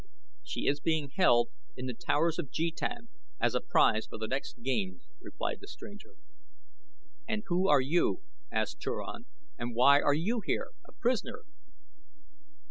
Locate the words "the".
1.85-1.93, 4.17-4.27, 5.61-5.67